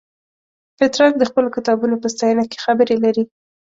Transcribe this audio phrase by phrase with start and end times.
[0.77, 3.23] پترارک د خپلو کتابونو په ستاینه کې خبرې لري.